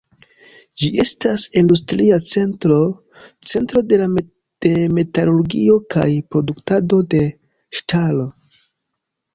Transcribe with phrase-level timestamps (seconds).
[0.83, 2.79] Ĝi estas industria centro,
[3.51, 7.23] centro de metalurgio kaj produktado de
[7.83, 8.31] ŝtalo.